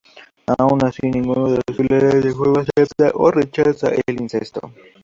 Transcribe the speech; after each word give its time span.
Aun 0.57 0.83
así, 0.83 1.05
ninguno 1.11 1.51
de 1.51 1.59
los 1.67 1.77
finales 1.77 2.23
del 2.23 2.33
juego 2.33 2.57
acepta 2.61 3.11
o 3.13 3.29
rechaza 3.29 3.91
el 4.07 4.19
incesto. 4.19 4.73